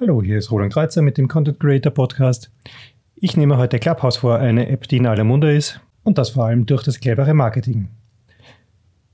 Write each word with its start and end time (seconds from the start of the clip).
Hallo, 0.00 0.20
hier 0.24 0.38
ist 0.38 0.50
Roland 0.50 0.72
Kreuzer 0.72 1.02
mit 1.02 1.18
dem 1.18 1.28
Content 1.28 1.60
Creator 1.60 1.92
Podcast. 1.92 2.50
Ich 3.14 3.36
nehme 3.36 3.58
heute 3.58 3.78
Clubhouse 3.78 4.16
vor, 4.16 4.38
eine 4.38 4.68
App, 4.68 4.88
die 4.88 4.96
in 4.96 5.06
aller 5.06 5.22
Munde 5.22 5.54
ist 5.54 5.78
und 6.02 6.18
das 6.18 6.30
vor 6.30 6.46
allem 6.46 6.66
durch 6.66 6.82
das 6.82 6.98
clevere 6.98 7.32
Marketing. 7.32 7.90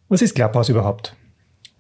Was 0.09 0.23
ist 0.23 0.35
Clubhouse 0.35 0.71
überhaupt? 0.71 1.15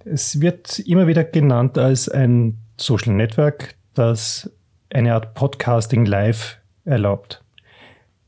Es 0.05 0.43
wird 0.43 0.81
immer 0.81 1.07
wieder 1.07 1.25
genannt 1.25 1.79
als 1.79 2.11
ein 2.11 2.59
Social 2.77 3.15
Network, 3.15 3.75
das 3.95 4.55
eine 4.93 5.15
Art 5.15 5.33
Podcasting 5.33 6.05
live 6.05 6.59
erlaubt. 6.85 7.43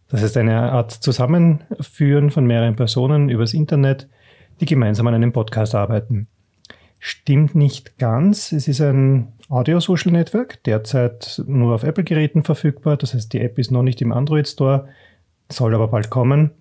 Das 0.09 0.23
heißt 0.23 0.39
eine 0.39 0.73
Art 0.73 0.91
Zusammenführen 0.91 2.31
von 2.31 2.47
mehreren 2.47 2.77
Personen 2.77 3.29
übers 3.29 3.53
Internet, 3.53 4.09
die 4.59 4.65
gemeinsam 4.65 5.07
an 5.07 5.13
einem 5.13 5.35
Podcast 5.35 5.75
arbeiten. 5.75 6.29
Stimmt 7.05 7.57
nicht 7.57 7.99
ganz. 7.99 8.53
Es 8.53 8.69
ist 8.69 8.81
ein 8.81 9.33
Audio-Social 9.49 10.13
Network, 10.13 10.63
derzeit 10.63 11.43
nur 11.49 11.75
auf 11.75 11.83
Apple-Geräten 11.83 12.45
verfügbar. 12.45 12.97
Das 12.97 13.13
heißt, 13.13 13.33
die 13.33 13.41
App 13.41 13.59
ist 13.59 13.73
noch 13.73 13.83
nicht 13.83 14.01
im 14.03 14.13
Android 14.13 14.47
Store, 14.47 14.87
soll 15.51 15.75
aber 15.75 15.89
bald 15.89 16.11
kommen. 16.11 16.53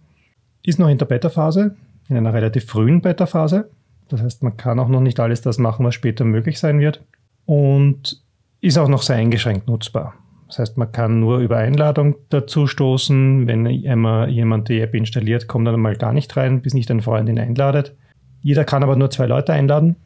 Ist 0.64 0.80
noch 0.80 0.90
in 0.90 0.98
der 0.98 1.05
Beta-Phase, 1.05 1.76
in 2.09 2.17
einer 2.17 2.34
relativ 2.34 2.66
frühen 2.66 3.02
Beta-Phase. 3.02 3.70
Das 4.09 4.23
heißt, 4.23 4.41
man 4.41 4.58
kann 4.58 4.80
auch 4.80 4.88
noch 4.88 5.02
nicht 5.02 5.20
alles 5.20 5.41
das 5.41 5.59
machen, 5.59 5.86
was 5.86 5.94
später 5.94 6.26
möglich 6.26 6.58
sein 6.58 6.80
wird. 6.80 7.03
Und 7.45 8.23
ist 8.62 8.80
auch 8.80 8.89
noch 8.89 9.03
sehr 9.03 9.17
eingeschränkt 9.17 9.67
nutzbar. 9.67 10.16
Das 10.48 10.58
heißt, 10.58 10.76
man 10.76 10.92
kann 10.92 11.20
nur 11.20 11.38
über 11.38 11.58
Einladung 11.58 12.16
dazu 12.30 12.66
stoßen. 12.66 13.45
Wenn 13.45 13.67
einmal 13.88 14.28
jemand 14.31 14.70
die 14.70 14.81
App 14.81 14.95
installiert, 14.95 15.48
kommt 15.48 15.67
dann 15.67 15.80
mal 15.80 15.95
gar 15.95 16.14
nicht 16.14 16.36
rein, 16.36 16.64
bis 16.64 16.73
nicht 16.73 16.89
ein 16.89 17.02
Freund 17.02 17.30
ihn 17.30 17.38
einladet. 17.38 17.95
Jeder 18.42 18.64
kann 18.64 18.81
aber 18.81 18.95
nur 18.95 19.12
zwei 19.12 19.28
Leute 19.28 19.53
einladen. 19.53 19.98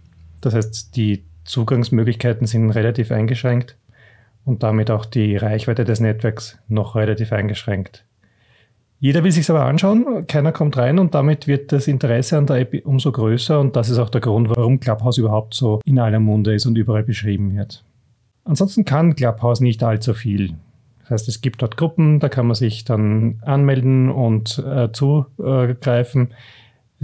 Das 0.45 0.54
heißt, 0.54 0.95
die 0.95 1.23
Zugangsmöglichkeiten 1.44 2.45
sind 2.45 2.69
relativ 2.69 3.11
eingeschränkt 3.11 3.78
und 4.45 4.61
damit 4.61 4.92
auch 4.92 5.06
die 5.06 5.36
Reichweite 5.38 5.86
des 5.86 6.00
Netzwerks 6.00 6.59
noch 6.67 6.95
relativ 6.95 7.33
eingeschränkt. 7.33 8.06
Jeder 9.00 9.23
will 9.23 9.31
sich 9.31 9.50
aber 9.50 9.66
anschauen, 9.66 10.28
keiner 10.28 10.52
kommt 10.52 10.78
rein 10.78 11.00
und 11.00 11.16
damit 11.16 11.47
wird 11.47 11.72
das 11.72 11.88
Interesse 11.88 12.38
an 12.38 12.45
der 12.45 12.58
App 12.58 12.86
umso 12.86 13.11
größer 13.11 13.59
und 13.59 13.75
das 13.75 13.89
ist 13.89 13.97
auch 13.97 14.09
der 14.09 14.22
Grund, 14.22 14.50
warum 14.50 14.80
Clubhouse 14.80 15.17
überhaupt 15.17 15.56
so 15.56 15.81
in 15.84 15.97
aller 15.97 16.19
Munde 16.19 16.53
ist 16.53 16.67
und 16.67 16.78
überall 16.78 17.03
beschrieben 17.03 17.56
wird. 17.56 17.84
Ansonsten 18.44 18.86
kann 18.86 19.16
Clubhouse 19.16 19.62
nicht 19.62 19.81
allzu 19.81 20.14
viel. 20.14 20.53
Das 21.02 21.09
heißt, 21.09 21.28
es 21.28 21.41
gibt 21.41 21.64
dort 21.64 21.75
Gruppen, 21.75 22.19
da 22.19 22.30
kann 22.30 22.45
man 22.45 22.56
sich 22.56 22.86
dann 22.86 23.39
anmelden 23.44 24.12
und 24.12 24.59
äh, 24.59 24.91
zugreifen. 24.91 26.34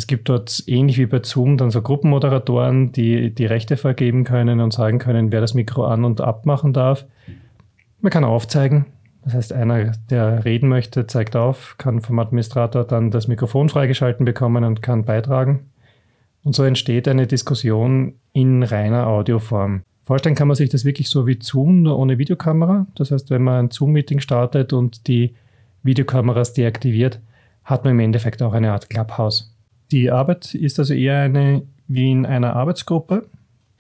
Es 0.02 0.08
gibt 0.08 0.30
dort 0.30 0.64
ähnlich 0.66 0.98
wie 0.98 1.06
bei 1.06 1.22
Zoom 1.22 1.58
dann 1.58 1.70
so 1.70 1.84
Gruppenmoderatoren, 1.84 2.92
die 2.92 3.30
die 3.30 3.46
Rechte 3.46 3.78
vergeben 3.78 4.24
können 4.24 4.60
und 4.60 4.74
sagen 4.74 4.98
können, 4.98 5.32
wer 5.32 5.42
das 5.42 5.54
Mikro 5.54 5.86
an- 5.86 6.06
und 6.06 6.22
abmachen 6.22 6.74
darf. 6.74 7.06
Man 8.00 8.12
kann 8.12 8.24
aufzeigen. 8.24 8.88
Das 9.24 9.36
heißt, 9.36 9.54
einer, 9.54 9.92
der 10.10 10.44
reden 10.44 10.70
möchte, 10.70 11.06
zeigt 11.06 11.36
auf, 11.36 11.76
kann 11.78 12.02
vom 12.02 12.18
Administrator 12.18 12.84
dann 12.84 13.12
das 13.12 13.28
Mikrofon 13.28 13.70
freigeschalten 13.70 14.26
bekommen 14.26 14.64
und 14.64 14.82
kann 14.82 15.06
beitragen. 15.06 15.70
Und 16.44 16.56
so 16.56 16.64
entsteht 16.64 17.08
eine 17.08 17.28
Diskussion 17.28 18.16
in 18.34 18.64
reiner 18.64 19.06
Audioform. 19.06 19.84
Vorstellen 20.02 20.34
kann 20.34 20.48
man 20.48 20.56
sich 20.56 20.72
das 20.72 20.84
wirklich 20.84 21.10
so 21.10 21.28
wie 21.28 21.38
Zoom, 21.40 21.84
nur 21.84 22.00
ohne 22.00 22.18
Videokamera. 22.18 22.88
Das 22.96 23.12
heißt, 23.12 23.30
wenn 23.30 23.44
man 23.44 23.66
ein 23.66 23.70
Zoom-Meeting 23.70 24.20
startet 24.20 24.74
und 24.74 25.06
die 25.06 25.36
Videokameras 25.84 26.54
deaktiviert, 26.54 27.20
hat 27.66 27.84
man 27.84 27.94
im 27.94 28.00
Endeffekt 28.00 28.42
auch 28.42 28.54
eine 28.54 28.72
Art 28.72 28.90
Clubhouse. 28.90 29.52
Die 29.92 30.10
Arbeit 30.10 30.56
ist 30.56 30.80
also 30.80 30.94
eher 30.94 31.20
eine 31.20 31.64
wie 31.88 32.12
in 32.12 32.26
einer 32.26 32.56
Arbeitsgruppe, 32.56 33.26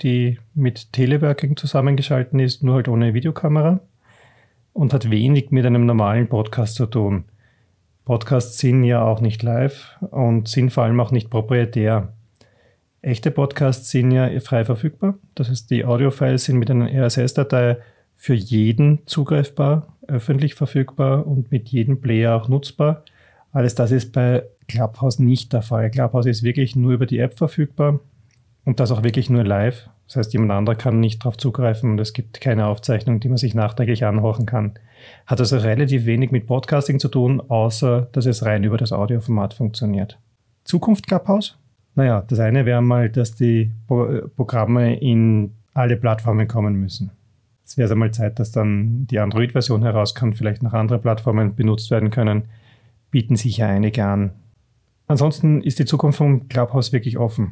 die 0.01 0.39
mit 0.53 0.91
Teleworking 0.91 1.55
zusammengeschalten 1.55 2.39
ist, 2.39 2.63
nur 2.63 2.75
halt 2.75 2.89
ohne 2.89 3.13
Videokamera 3.13 3.79
und 4.73 4.93
hat 4.93 5.09
wenig 5.09 5.51
mit 5.51 5.65
einem 5.65 5.85
normalen 5.85 6.27
Podcast 6.27 6.75
zu 6.75 6.85
tun. 6.85 7.23
Podcasts 8.03 8.57
sind 8.57 8.83
ja 8.83 9.01
auch 9.01 9.21
nicht 9.21 9.41
live 9.41 9.95
und 10.11 10.49
sind 10.49 10.71
vor 10.71 10.83
allem 10.83 10.99
auch 10.99 11.11
nicht 11.11 11.29
proprietär. 11.29 12.11
Echte 13.01 13.31
Podcasts 13.31 13.89
sind 13.89 14.11
ja 14.11 14.37
frei 14.41 14.65
verfügbar. 14.65 15.15
Das 15.35 15.49
heißt, 15.49 15.71
die 15.71 15.85
Audiofiles 15.85 16.43
sind 16.43 16.57
mit 16.57 16.69
einer 16.69 16.91
RSS-Datei 16.91 17.77
für 18.17 18.33
jeden 18.33 18.99
zugreifbar, 19.05 19.95
öffentlich 20.07 20.55
verfügbar 20.55 21.25
und 21.25 21.51
mit 21.51 21.69
jedem 21.69 22.01
Player 22.01 22.35
auch 22.35 22.49
nutzbar. 22.49 23.05
Alles 23.53 23.75
das 23.75 23.91
ist 23.91 24.11
bei 24.11 24.43
Clubhouse 24.71 25.19
nicht 25.19 25.53
der 25.53 25.61
Fall. 25.61 25.89
Clubhouse 25.91 26.25
ist 26.25 26.43
wirklich 26.43 26.75
nur 26.75 26.91
über 26.93 27.05
die 27.05 27.19
App 27.19 27.37
verfügbar 27.37 27.99
und 28.65 28.79
das 28.79 28.91
auch 28.91 29.03
wirklich 29.03 29.29
nur 29.29 29.43
live. 29.43 29.89
Das 30.07 30.17
heißt, 30.17 30.33
jemand 30.33 30.51
anderer 30.51 30.75
kann 30.75 30.99
nicht 30.99 31.21
darauf 31.21 31.37
zugreifen 31.37 31.91
und 31.91 31.99
es 31.99 32.13
gibt 32.13 32.41
keine 32.41 32.65
Aufzeichnung, 32.65 33.19
die 33.19 33.29
man 33.29 33.37
sich 33.37 33.55
nachträglich 33.55 34.05
anhören 34.05 34.45
kann. 34.45 34.73
Hat 35.25 35.39
also 35.39 35.57
relativ 35.57 36.05
wenig 36.05 36.31
mit 36.31 36.47
Podcasting 36.47 36.99
zu 36.99 37.07
tun, 37.07 37.41
außer 37.41 38.09
dass 38.11 38.25
es 38.25 38.45
rein 38.45 38.63
über 38.63 38.77
das 38.77 38.91
Audioformat 38.91 39.53
funktioniert. 39.53 40.19
Zukunft 40.63 41.07
Clubhouse? 41.07 41.57
Naja, 41.95 42.23
das 42.27 42.39
eine 42.39 42.65
wäre 42.65 42.81
mal, 42.81 43.09
dass 43.09 43.35
die 43.35 43.71
Programme 43.87 44.95
in 44.95 45.53
alle 45.73 45.97
Plattformen 45.97 46.47
kommen 46.47 46.75
müssen. 46.75 47.11
Es 47.65 47.77
wäre 47.77 47.91
einmal 47.91 48.11
Zeit, 48.11 48.37
dass 48.39 48.51
dann 48.51 49.07
die 49.07 49.19
Android-Version 49.19 49.83
herauskommt, 49.83 50.35
vielleicht 50.35 50.61
noch 50.61 50.73
andere 50.73 50.99
Plattformen 50.99 51.55
benutzt 51.55 51.89
werden 51.89 52.09
können. 52.09 52.43
Bieten 53.11 53.37
sich 53.37 53.57
ja 53.57 53.67
einige 53.67 54.03
an. 54.03 54.31
Ansonsten 55.11 55.61
ist 55.61 55.77
die 55.77 55.83
Zukunft 55.83 56.19
vom 56.19 56.47
Clubhouse 56.47 56.93
wirklich 56.93 57.17
offen. 57.17 57.51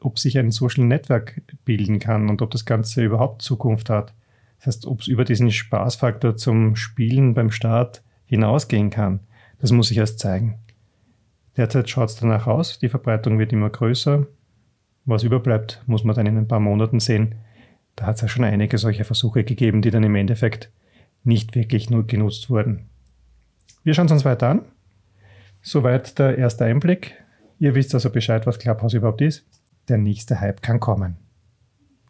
Ob 0.00 0.18
sich 0.18 0.38
ein 0.38 0.50
Social 0.50 0.82
Network 0.82 1.42
bilden 1.66 1.98
kann 1.98 2.30
und 2.30 2.40
ob 2.40 2.50
das 2.50 2.64
Ganze 2.64 3.04
überhaupt 3.04 3.42
Zukunft 3.42 3.90
hat. 3.90 4.14
Das 4.56 4.68
heißt, 4.68 4.86
ob 4.86 5.02
es 5.02 5.06
über 5.06 5.26
diesen 5.26 5.50
Spaßfaktor 5.50 6.36
zum 6.36 6.74
Spielen 6.74 7.34
beim 7.34 7.50
Start 7.50 8.02
hinausgehen 8.24 8.88
kann, 8.88 9.20
das 9.58 9.72
muss 9.72 9.88
sich 9.88 9.98
erst 9.98 10.20
zeigen. 10.20 10.58
Derzeit 11.58 11.90
schaut 11.90 12.08
es 12.08 12.16
danach 12.16 12.46
aus, 12.46 12.78
die 12.78 12.88
Verbreitung 12.88 13.38
wird 13.38 13.52
immer 13.52 13.68
größer. 13.68 14.26
Was 15.04 15.22
überbleibt, 15.22 15.82
muss 15.84 16.02
man 16.02 16.16
dann 16.16 16.24
in 16.24 16.38
ein 16.38 16.48
paar 16.48 16.60
Monaten 16.60 16.98
sehen. 16.98 17.34
Da 17.94 18.06
hat 18.06 18.14
es 18.14 18.22
ja 18.22 18.28
schon 18.28 18.44
einige 18.44 18.78
solcher 18.78 19.04
Versuche 19.04 19.44
gegeben, 19.44 19.82
die 19.82 19.90
dann 19.90 20.02
im 20.02 20.14
Endeffekt 20.14 20.70
nicht 21.24 21.54
wirklich 21.56 21.90
nur 21.90 22.06
genutzt 22.06 22.48
wurden. 22.48 22.88
Wir 23.84 23.92
schauen 23.92 24.06
es 24.06 24.12
uns 24.12 24.24
weiter 24.24 24.48
an. 24.48 24.62
Soweit 25.66 26.20
der 26.20 26.38
erste 26.38 26.64
Einblick. 26.64 27.14
Ihr 27.58 27.74
wisst 27.74 27.92
also 27.92 28.08
Bescheid, 28.10 28.46
was 28.46 28.60
Clubhouse 28.60 28.94
überhaupt 28.94 29.20
ist. 29.20 29.44
Der 29.88 29.98
nächste 29.98 30.40
Hype 30.40 30.62
kann 30.62 30.78
kommen. 30.78 31.16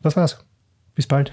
Das 0.03 0.15
war's. 0.15 0.45
Bis 0.95 1.07
bald. 1.07 1.33